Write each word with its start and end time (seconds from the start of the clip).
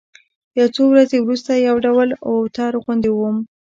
يو 0.59 0.67
څو 0.75 0.83
ورځې 0.91 1.17
وروسته 1.21 1.51
يو 1.67 1.75
ډول 1.85 2.09
اوتر 2.29 2.71
غوندې 2.83 3.11
وم. 3.13 3.37